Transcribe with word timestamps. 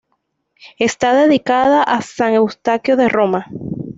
Esta 0.79 1.13
dedicada 1.13 1.83
a 1.83 2.01
San 2.01 2.33
Eustaquio 2.33 2.97
de 2.97 3.07
Roma. 3.07 3.45